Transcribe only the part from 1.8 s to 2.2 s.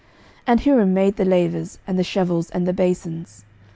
and the